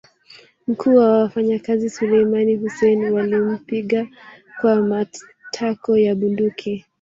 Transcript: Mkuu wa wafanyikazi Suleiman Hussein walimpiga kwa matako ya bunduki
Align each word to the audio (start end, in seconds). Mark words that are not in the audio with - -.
Mkuu 0.67 0.95
wa 0.95 1.11
wafanyikazi 1.17 1.89
Suleiman 1.89 2.55
Hussein 2.59 3.09
walimpiga 3.11 4.07
kwa 4.61 4.75
matako 4.81 5.97
ya 5.97 6.15
bunduki 6.15 6.85